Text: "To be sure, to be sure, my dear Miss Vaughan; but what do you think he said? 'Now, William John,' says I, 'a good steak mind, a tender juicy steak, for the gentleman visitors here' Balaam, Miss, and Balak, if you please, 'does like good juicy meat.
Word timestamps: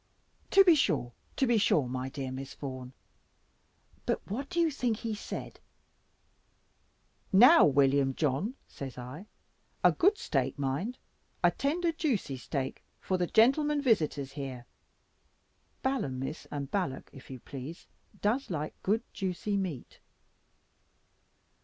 "To 0.49 0.63
be 0.63 0.73
sure, 0.73 1.11
to 1.35 1.45
be 1.45 1.59
sure, 1.59 1.87
my 1.87 2.09
dear 2.09 2.31
Miss 2.31 2.55
Vaughan; 2.55 2.91
but 4.07 4.19
what 4.31 4.49
do 4.49 4.59
you 4.59 4.71
think 4.71 4.97
he 4.97 5.13
said? 5.13 5.59
'Now, 7.31 7.65
William 7.65 8.15
John,' 8.15 8.55
says 8.67 8.97
I, 8.97 9.27
'a 9.83 9.91
good 9.91 10.17
steak 10.17 10.57
mind, 10.57 10.97
a 11.43 11.51
tender 11.51 11.91
juicy 11.91 12.37
steak, 12.37 12.83
for 12.99 13.19
the 13.19 13.27
gentleman 13.27 13.79
visitors 13.79 14.31
here' 14.31 14.65
Balaam, 15.83 16.17
Miss, 16.17 16.47
and 16.47 16.71
Balak, 16.71 17.11
if 17.13 17.29
you 17.29 17.39
please, 17.39 17.85
'does 18.21 18.49
like 18.49 18.73
good 18.81 19.03
juicy 19.13 19.55
meat. 19.55 19.99